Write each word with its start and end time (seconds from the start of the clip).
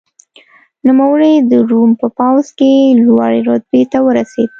نوموړی 0.87 1.33
د 1.49 1.51
روم 1.69 1.91
په 2.01 2.07
پوځ 2.17 2.45
کې 2.57 2.71
لوړې 3.03 3.39
رتبې 3.49 3.83
ته 3.91 3.97
ورسېد. 4.05 4.49